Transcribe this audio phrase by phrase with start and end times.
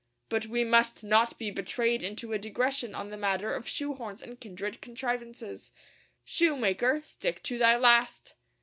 [0.29, 4.23] But we must not be betrayed into a digression on the matter of shoe horns
[4.23, 5.69] and kindred contrivances.
[6.25, 8.33] Shoemaker, stick to thy last!